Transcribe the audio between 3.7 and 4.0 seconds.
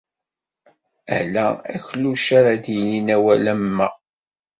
wa.